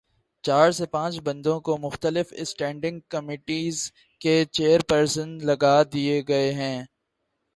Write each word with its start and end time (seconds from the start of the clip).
چار 0.43 0.71
سے 0.71 0.85
پانچ 0.85 1.19
بندوں 1.23 1.59
کو 1.59 1.77
مختلف 1.77 2.33
اسٹینڈنگ 2.37 2.99
کمیٹیز 3.09 3.91
کے 4.21 4.43
چیئر 4.51 4.79
پرسن 4.89 5.37
لگادیے 5.41 6.21
گئے 6.27 6.51
ہیں۔ 6.53 6.83